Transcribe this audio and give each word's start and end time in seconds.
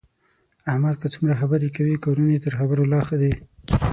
احمد 0.71 0.95
که 1.01 1.07
څومره 1.13 1.33
خبرې 1.41 1.69
کوي، 1.75 1.95
کارونه 2.05 2.29
یې 2.33 2.43
تر 2.45 2.53
خبرو 2.59 2.89
لا 2.91 2.99
ښه 3.07 3.15
دي. 3.21 3.33